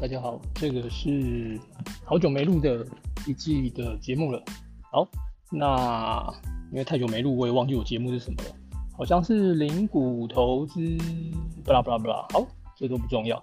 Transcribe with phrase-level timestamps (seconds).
[0.00, 1.58] 大家好，这个是
[2.04, 2.86] 好久没录的
[3.26, 4.42] 一季的节目了。
[4.92, 5.06] 好，
[5.50, 6.32] 那
[6.70, 8.50] 因为太久没录，我也忘记我节目是什么了，
[8.96, 10.80] 好像是零股投资，
[11.64, 12.26] 不啦不啦不啦。
[12.30, 12.46] 好，
[12.76, 13.42] 这都不重要。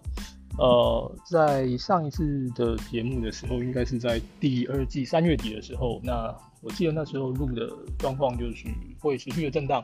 [0.58, 8.68] 呃，在上一次的节目的时候，应该是在第二季三月底的时候，那我记得那时候录的状况就是
[9.00, 9.84] 会持续的震荡。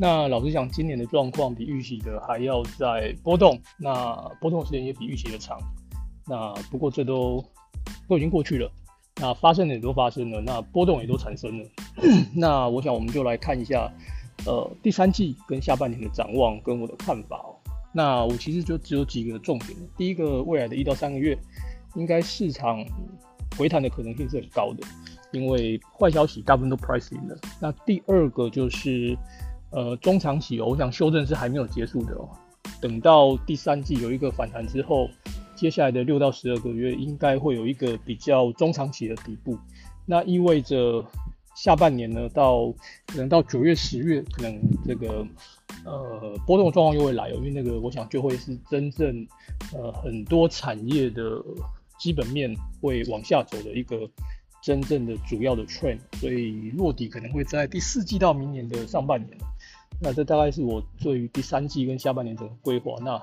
[0.00, 5.58] 那老实讲，今年的状况比预期的还要在波动，那波动时间也比预期的长。
[6.24, 7.44] 那不过这都
[8.06, 8.70] 都已经过去了，
[9.16, 11.68] 那发生的也都发生了，那波动也都产生了。
[12.32, 13.90] 那我想我们就来看一下，
[14.46, 17.58] 呃，第三季跟下半年的展望跟我的看法哦。
[17.92, 19.76] 那我其实就只有几个重点。
[19.96, 21.36] 第一个，未来的一到三个月，
[21.96, 22.84] 应该市场
[23.58, 24.86] 回弹的可能性是很高的，
[25.32, 27.36] 因为坏消息大部分都 pricing 了。
[27.60, 29.18] 那第二个就是。
[29.70, 32.28] 呃，中长期哦，我想修正是还没有结束的哦。
[32.80, 35.10] 等到第三季有一个反弹之后，
[35.54, 39.58] 接下来的六到十二个月应该会有一个比较中长期的底部。
[40.06, 41.04] 那意味着
[41.54, 42.72] 下半年呢，到
[43.06, 45.26] 可能到九月、十月，可能这个
[45.84, 49.26] 呃波动状况又会来哦，因为那个我想就会是真正
[49.74, 51.42] 呃很多产业的
[51.98, 54.08] 基本面会往下走的一个。
[54.60, 59.38] 真正的主要的 trend，所以落底可能会在第四季到明年的上半年。
[60.00, 62.96] 那这大概是我对于第三季跟下半年整个规划。
[63.02, 63.20] 那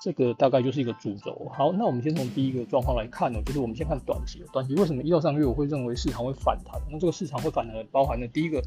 [0.00, 1.50] 这个大概就是一个主轴。
[1.52, 4.44] 好，那我们先从第一个状况来看呢，就是我们先看短期。
[4.52, 6.80] 短期为什么一到三个月我会认为市场会反弹？
[6.90, 8.62] 那这个市场会反弹包含的第一个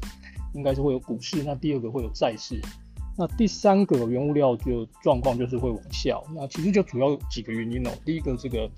[0.54, 2.60] 应该是会有股市，那第二个会有债市，
[3.16, 6.20] 那第三个原物料就状况就是会往下。
[6.34, 7.90] 那其实就主要几个原因哦。
[8.04, 8.70] 第一个这个。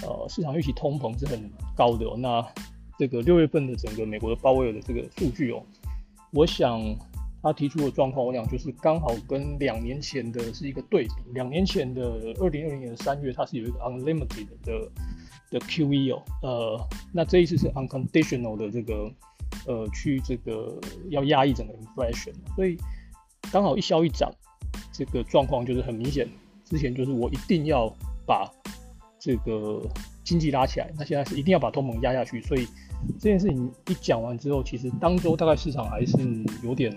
[0.00, 1.38] 呃，市场预期通膨是很
[1.76, 2.06] 高的。
[2.16, 2.42] 那
[2.98, 5.62] 这个六月份的整个美国的鲍威尔的这个数据哦，
[6.32, 6.80] 我想
[7.42, 11.10] 他提出的状况，我想就是刚好跟两年前的是一个对比。
[11.34, 12.02] 两年前的
[12.38, 14.90] 二零二零年的三月，它是有一个 unlimited 的
[15.50, 16.22] 的 QE 哦。
[16.42, 19.10] 呃，那这一次是 unconditional 的这个
[19.66, 20.78] 呃，去这个
[21.10, 22.78] 要压抑整个 inflation，所以
[23.50, 24.30] 刚好一消一涨，
[24.92, 26.28] 这个状况就是很明显。
[26.64, 27.92] 之前就是我一定要
[28.24, 28.48] 把
[29.18, 29.82] 这个
[30.24, 32.66] 经济拉起来，那现在是一定要把通膨压下去，所以
[33.18, 36.16] 这件事情一讲完之后，其实当周大概市场还是
[36.62, 36.90] 有点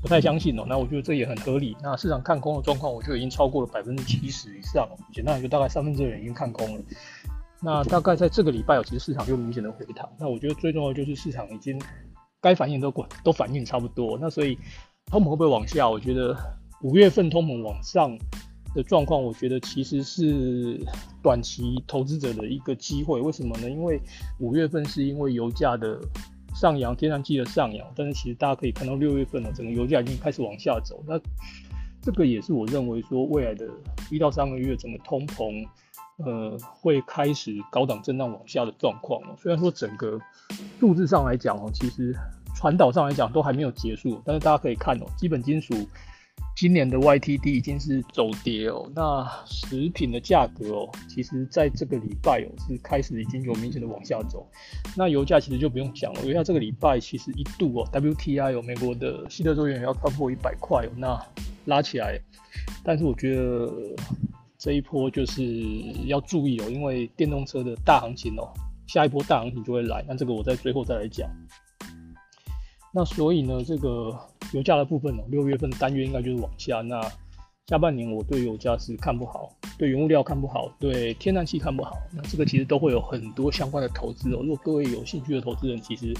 [0.00, 0.64] 不太相信哦。
[0.68, 1.76] 那我觉得这也很合理。
[1.82, 4.88] 那市场看空的状况，我觉得已经超过了百分之七十以上。
[5.12, 6.82] 简单来说，大概三分之二已经看空了。
[7.62, 10.08] 那大概在这个礼拜，其实市场就明显的回弹。
[10.18, 11.80] 那我觉得最重要就是市场已经
[12.40, 14.18] 该反应都管都反应差不多。
[14.20, 14.58] 那所以
[15.06, 15.88] 通膨会不会往下？
[15.88, 16.36] 我觉得
[16.82, 18.16] 五月份通膨往上。
[18.72, 20.80] 的状况，我觉得其实是
[21.20, 23.20] 短期投资者的一个机会。
[23.20, 23.68] 为什么呢？
[23.68, 24.00] 因为
[24.38, 26.00] 五月份是因为油价的
[26.60, 31.02] 上扬，天然气的上扬，但是其实大家可以看到六月份呢，整个油价已经开始往下走。
[31.08, 31.18] 那
[32.02, 33.66] 这个也是我认为说未来的
[34.10, 35.66] 一到三个月，整个通膨
[36.18, 39.22] 呃会开始高档震荡往下的状况。
[39.38, 40.20] 虽然说整个
[40.78, 42.14] 数字上来讲哦，其实
[42.54, 45.74] 传导上来讲都还没有结束，但是大家可以看哦，基本金属。
[46.60, 54.46] 今年的 YTD 已经是走跌哦，那食品的价格哦，其实在这个礼拜哦是开始已经有明显的往下走。
[54.94, 61.26] 那油价其实就不用讲了，油价这个礼拜其实一度哦，WTI 有美国的西德州原油要超过一百块哦，那
[61.64, 62.20] 拉起来。
[62.84, 63.96] 但是我觉得
[64.58, 65.42] 这一波就是
[66.04, 68.52] 要注意哦，因为电动车的大行情哦，
[68.86, 70.04] 下一波大行情就会来。
[70.06, 71.26] 那这个我在最后再来讲。
[72.92, 74.14] 那所以呢，这个。
[74.52, 76.80] 油价的部分哦，六月份单月应该就是往下。
[76.80, 77.00] 那
[77.66, 81.96] 下半年我对油价是看不好，对原物料看不好，对天然气看不好。
[82.12, 84.40] 那这个其实都会有很多相关的投资哦。
[84.42, 86.12] 如果各位有兴趣的投资人，其实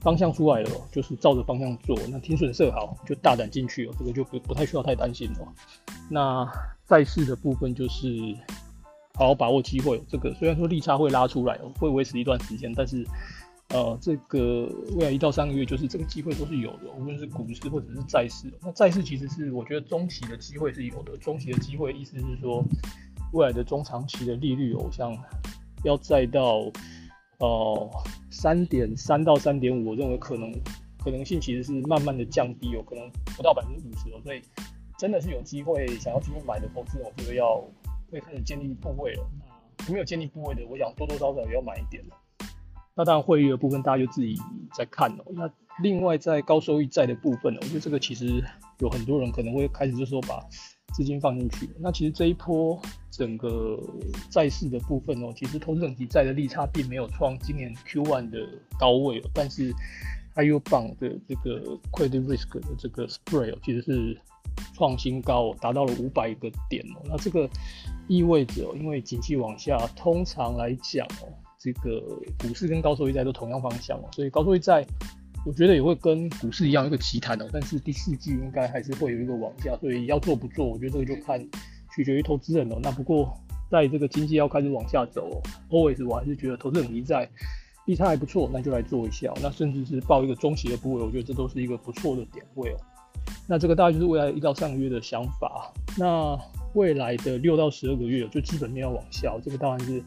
[0.00, 1.96] 方向出来了，就是照着方向做。
[2.10, 3.94] 那停损设好，就大胆进去哦。
[3.96, 5.46] 这个就不不太需要太担心哦。
[6.10, 6.44] 那
[6.88, 8.08] 债市的部分就是
[9.14, 10.02] 好好把握机会。
[10.08, 13.06] 这个虽然说利差会拉出来，会维持一段时间，但是。
[13.70, 18.52] 呃，这个未来一到三个月，就是这个机会都是有的，无论是股市或者是债市。
[18.60, 22.64] 那债市其实是我觉得中期的机会是有的，中期的机会意思是说，
[23.32, 25.16] 未来的中长期的利率，哦，像
[25.84, 26.68] 要再到
[27.38, 27.90] 呃
[28.28, 30.52] 三点三到三点五，我认为可能
[30.98, 34.42] 可能性其实是慢慢的降低，有可能不到百分之五十哦，所以
[34.98, 37.62] 真的是有机会想要进去买的投资，我觉得要
[38.10, 39.24] 会开始建立部位了。
[39.88, 42.16] 没有建立部位的，我想多多少少也要买一点了。
[43.00, 44.36] 那当然，汇率的部分大家就自己
[44.74, 45.24] 在看哦。
[45.30, 45.50] 那
[45.82, 48.44] 另外在高收益债的部分呢，我觉得这个其实
[48.80, 50.38] 有很多人可能会开始就说把
[50.92, 51.70] 资金放进去。
[51.78, 52.78] 那其实这一波
[53.10, 53.80] 整个
[54.28, 58.46] 债市的部分哦，其实投资等级债的利差并没有创今年 Q1 的
[58.78, 59.72] 高位哦，但是
[60.34, 64.20] IU 榜的这个 credit risk 的这个 spread 其实是。
[64.74, 67.00] 创新高，达到了五百个点哦。
[67.04, 67.48] 那这个
[68.08, 72.00] 意味着，因为景气往下，通常来讲哦，这个
[72.38, 74.82] 股市跟高收益债都同样方向哦，所以高收益债
[75.44, 77.46] 我觉得也会跟股市一样一个奇谈哦。
[77.52, 81.38] 但是第四季应该还是会有一个往下，所以要做不做，我觉得这个就看
[81.94, 82.78] 取决于投资人哦。
[82.82, 83.32] 那不过
[83.70, 87.28] 在这个经济要开始往下走，always 我还是觉得投资人迷在。
[87.86, 89.32] 利差还不错，那就来做一下。
[89.42, 92.76] 那甚至是报一个中期的部位，我觉得这都是一个不错的点位哦。
[93.48, 95.72] 那这个大概就是未来一到三个月的想法。
[95.98, 96.38] 那
[96.74, 100.00] 未来的六到十二个月，就基本面要往下，这个当然是，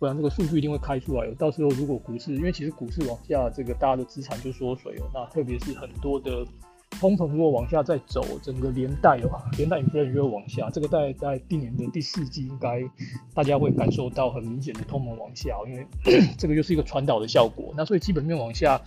[0.00, 1.30] 不然这个数据一定会开出来。
[1.34, 5.08] 到时候如果股市，因为其实股市往下，这个大家的资产就缩水哦。
[5.14, 6.44] 那特别是很多的。
[6.98, 10.68] 通膨如果往下再走，整个连带的话，连带影片就会往下。
[10.70, 12.82] 这个在在今年的第四季，应该
[13.32, 15.86] 大家会感受到很明显的通膨往下，因为
[16.36, 17.72] 这个就是一个传导的效果。
[17.76, 18.78] 那所以基本面往下，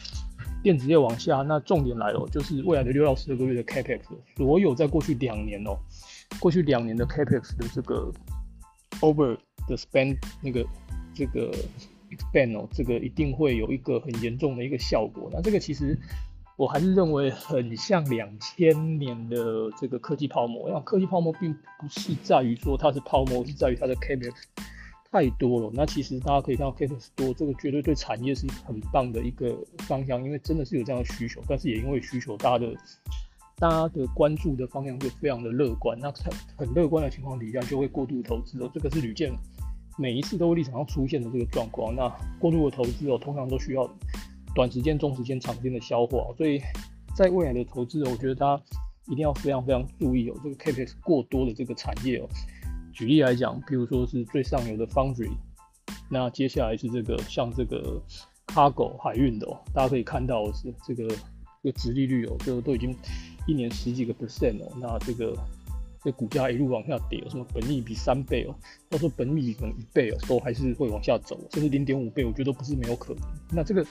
[0.62, 4.02] 电子业往下，那重点来了，就是未来的六到十二个月的 capex，
[4.36, 5.76] 所有在过去两年哦，
[6.40, 8.12] 过去两年的 capex 的这个
[9.00, 10.64] over the spend 那个
[11.14, 11.54] 这个
[12.12, 15.30] expand 哦，这个一定会有一个很严重的一个效果。
[15.34, 15.98] 那这个其实。
[16.56, 24.32] 我还是认为很像两千年的这个科技泡沫，那科技泡沫并不是在于说它是泡沫，是在于它的 capex
[25.12, 25.72] 太多了。
[25.74, 31.42] 那其实大家可以看到 capex 多，这个绝对对产业是很棒的一个方向，因为真的是有这样的需求。
[31.48, 32.76] 但是也因为需求，大家的
[33.58, 35.98] 大家的关注的方向就非常的乐观。
[36.00, 39.34] 那很很乐观的情况底下，就会过度投资哦，这个是屡见
[39.98, 41.96] 每一次都会立场上出现的这个状况。
[41.96, 42.08] 那
[42.40, 43.90] 过度的投资哦，通常都需要。
[44.56, 46.62] 短时间、中时间、长时间的消化，所以
[47.16, 48.64] 在未来的投资，我觉得大家
[49.08, 52.30] 一定要非常非常注意哦，这个 capex 过多的这个产业哦。
[52.94, 55.32] 举例来讲，比如说是最上游的 foundry，
[56.08, 58.00] 那接下来是这个像这个
[58.46, 61.08] cargo 海运的哦，大家可以看到是这个
[61.64, 62.96] 这个殖利率哦，就都已经
[63.48, 65.36] 一年十几个 percent 哦，那这个
[66.04, 68.56] 这股价一路往下跌，什么本益比三倍哦，
[68.90, 73.24] 到时候本益比可能一倍哦，都还是会往下走，甚至零点五倍，我觉得都不是没有可能。
[73.52, 73.86] 那这个。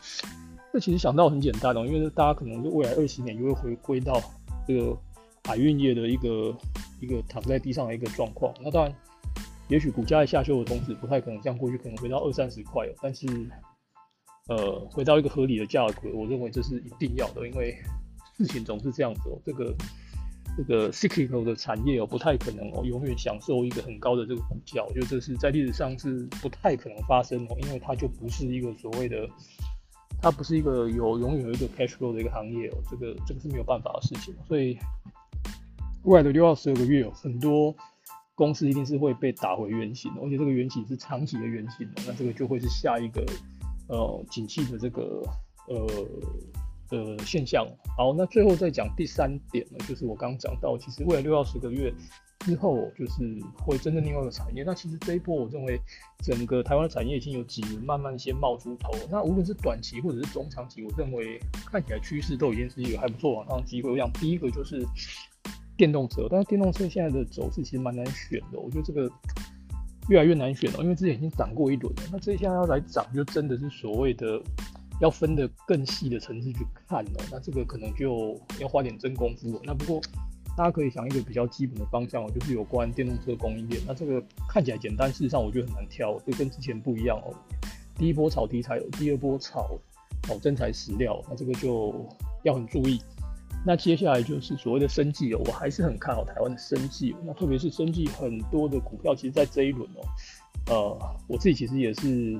[0.74, 4.18] 这其实想到很简单哦，因为大家可能就未来二十年就会回归到
[4.66, 4.96] 这个
[5.44, 6.56] 海运业的一个
[6.98, 8.54] 一个躺在地上的一个状况。
[8.58, 8.94] 那当然，
[9.68, 12.94] 也许股价在下修的同时，不太可能像过去可能回到二三十块哦。
[13.02, 13.26] 但是，
[14.48, 17.76] 呃，回到一个合理的价格，我认为这是一定要的，因为
[18.38, 19.38] 事情总是这样子哦。
[19.44, 19.76] 这个
[20.56, 24.82] 这个 cyclical 的产业哦，不太可能哦永远享受一个很高的这个股价。
[24.84, 29.28] 我觉得这是在历史上是不太可能发生哦，因为它就不是一个所谓的。
[30.20, 34.32] 它不是一个有永远有一个 cash flow 的一个行业哦，这个这个是没有办法的事情。
[34.46, 34.78] 所以
[36.04, 37.74] 未来的六到十二个月，很多
[38.36, 41.88] 公司一定是会被打回原形，而且这个原形是长期的原形。
[42.06, 43.26] 那这个就会是下一个
[43.88, 45.24] 呃景气的这个
[45.66, 45.84] 呃
[46.92, 47.66] 的现象。
[47.96, 51.92] 好，那最后再讲第三点呢，就是我刚刚讲到，其实未来六到十个月。
[52.44, 54.64] 之后就是会真正另外一个产业。
[54.64, 55.80] 那其实这一波，我认为
[56.24, 58.90] 整个台湾的产业已经有几轮慢慢先冒出头。
[59.08, 63.92] 那无论是短期或者是中长期，我认为看起来趋势都已经是一个还不错往上的机会。
[63.92, 64.84] 我想第一个就是
[65.76, 68.58] 电动车，但是电动车现在的走势其实蛮难选的。
[68.58, 69.08] 我觉得这个
[70.08, 72.02] 越来越难选了，因为之前已经涨过一轮了。
[72.10, 74.42] 那这一下要来涨，就真的是所谓的
[75.02, 77.20] 要分的更细的层次去看了。
[77.30, 79.60] 那这个可能就要花点真功夫了。
[79.64, 80.00] 那不过。
[80.54, 83.80] 大家可以想一个比较基本的方向哦，就是有关电动车供应链。
[83.86, 87.32] 那这个看起来简单，事实上我觉得很难挑，就跟之前不一样哦。
[87.96, 89.70] 第一波炒题材，有第二波炒
[90.24, 92.06] 炒真材实料，那这个就
[92.42, 93.00] 要很注意。
[93.64, 97.16] 那接下来就是所谓的生计哦，我还是很看好台湾的生计。
[97.24, 100.04] 那特别是生计很多的股票，其实在这一轮哦，
[100.66, 102.38] 呃，我自己其实也是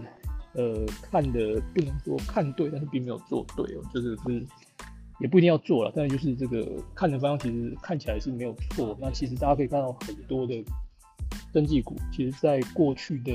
[0.54, 4.46] 呃看的不能说看对，但是并没有做对哦，就是是。
[5.20, 8.96] 也不一定要做了，但是就是这个看的方向其实看起来是没有错。
[9.00, 10.64] 那其实大家可以看到很多的
[11.52, 13.32] 登记股，其实在过去的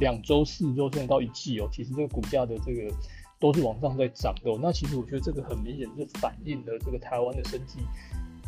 [0.00, 2.94] 两周、四周甚至到一季哦，其实这个股价的这个
[3.40, 4.52] 都是往上在涨的。
[4.60, 7.78] 那其实我觉得这个很明显是反映了这个台湾的生计，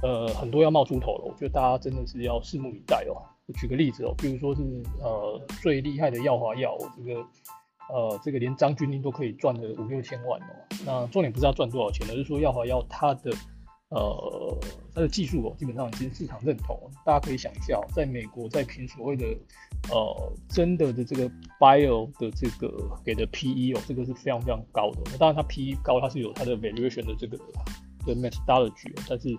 [0.02, 1.24] 呃，很多要冒出头了。
[1.24, 3.16] 我觉得大家真的是要拭目以待哦。
[3.46, 4.60] 我举个例子哦，比如说是
[5.00, 7.26] 呃最厉害的耀华药这个。
[7.92, 10.46] 呃，这个连张钧甯都可以赚了五六千万哦。
[10.86, 13.30] 那重点不是要赚多少钱，而是说耀华药它的
[13.90, 14.58] 呃
[14.94, 16.78] 它的技术哦，基本上其实市场认同。
[17.04, 19.26] 大家可以想一下，在美国在评所谓的
[19.90, 22.72] 呃真的的这个 bio 的这个
[23.04, 25.18] 给的 PE 哦，这个是非常非常高的。
[25.18, 27.36] 当然它 PE 高，它是有它的 valuation 的这个
[28.06, 29.02] 的 methodology 哦。
[29.08, 29.36] 但是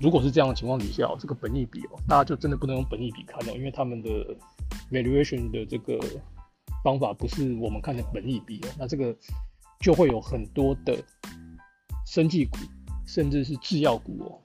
[0.00, 4.10] 如果是这样的情况底下，这个本益比哦，大家就真的不能用本益比看哦，因为他们的
[4.90, 5.98] valuation 的这个。
[6.86, 9.12] 方法不是我们看的本益比哦，那这个
[9.80, 10.96] 就会有很多的
[12.06, 12.58] 生技股，
[13.08, 14.38] 甚至是制药股哦，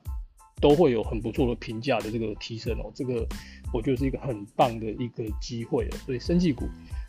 [0.60, 3.28] 都会有很不错的评价的这个提升哦，这个
[3.72, 5.98] 我觉得是一个很棒的一个机会哦。
[6.04, 6.66] 所以生技股，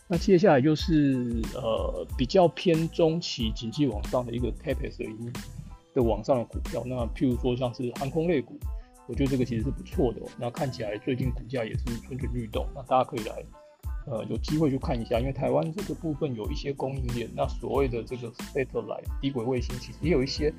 [0.07, 5.41] 那接下来就是呃比较偏中期经济往上的一个 capex 的
[5.95, 8.61] 的往上的股票，那譬如说像是航空类股，
[9.09, 10.29] 我觉得这个其实是不错的哦。
[10.39, 13.43] 那看起来最近股价也是蠢蠢欲动，那大家可以来。
[14.07, 20.53] 呃，有机会去看一下，因为台湾这个部分有一些供应链，那所谓的这个 satellite 低轨卫星，其实也有一些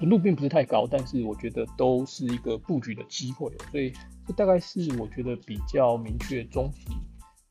[0.00, 3.92] 浓度并不是太高，但是我觉得都是一个布局的机会，所以
[4.26, 6.86] 这大概是我觉得比较明确中期、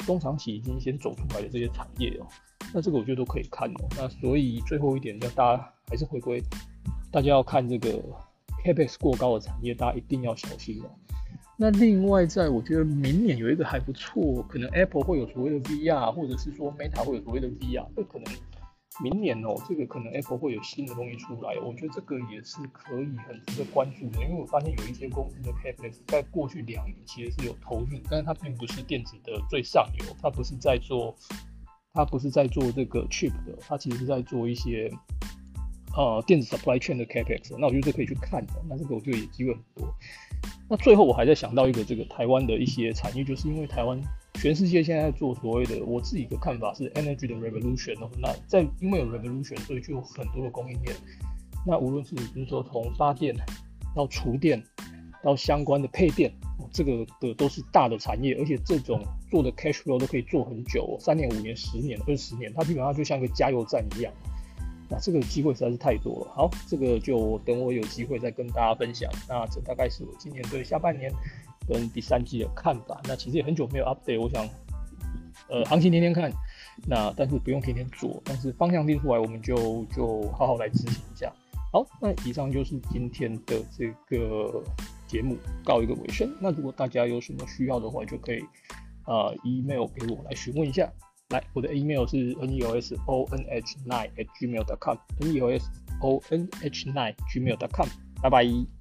[0.06, 2.26] 中长期已经先走出来的这些产业哦。
[2.74, 3.88] 那这个我觉得都可以看哦。
[3.98, 6.42] 那所以最后一点，要大家还是回归，
[7.12, 8.02] 大家要看这个
[8.64, 10.90] capex 过高的产业，大家一定要小心哦。
[11.62, 18.34] 那另外，在我觉得明年有一个还不错，可能 Apple 会有所谓的 VR，或者是说 Meta 会有所谓的 VR，这可能
[19.04, 31.14] 明年哦，这个可能 Apple 会有新的东西出来，我觉得这个也是可以很值得关注的，因为我发现有一些公司的 Capex 在过去两年其实是有投入，但是它并不是电子的最上游，它不是在做，
[31.94, 34.90] 它不是在做这个 chip 的，它其实是在做一些
[35.96, 39.94] 呃电子 supply chain 的 Capex，那我觉得这可以去看的，那这个我觉得也机会很多。
[40.70, 44.00] 那最后我还在想到一个这个台湾的一些产业，就是因为台湾
[44.36, 47.98] 全世界现在做所谓的，我自己的看法是 energy 的 revolution。
[48.22, 50.96] 那在因为有 revolution，所以就有很多的供应链。
[51.66, 53.36] 那无论是比如说从发电
[53.96, 54.64] 到厨电
[55.24, 56.32] 到相关的配电，
[56.72, 64.14] 这个的都是大的产业，而且这种做的 cash flow 都可以做很久，三年、五年、十年、二十年，它基本上就像一个加油站一样。
[64.90, 66.34] 那这个机会实在是太多了。
[66.34, 69.10] 好，这个就等我有机会再跟大家分享。
[69.28, 71.12] 那这大概是我今年对下半年
[71.68, 73.00] 跟第三季的看法。
[73.06, 74.48] 那其实也很久没有 update，我想，
[75.48, 76.32] 呃，行情天天看，
[76.88, 81.32] 那但是不用天天做，但是方向定出来，我们就就好好来执行一下。
[81.72, 84.64] 好，那以上就是今天的这个
[85.06, 86.36] 节目，告一个尾声。
[86.40, 88.40] 那如果大家有什么需要的话，就可以
[89.04, 90.92] 啊 email 给我来询问一下。
[91.30, 95.40] 来，我的 email 是 n e o s o n h nine at gmail dot com，n e
[95.40, 95.70] o s
[96.02, 97.88] o n h nine gmail dot com，
[98.20, 98.79] 拜拜。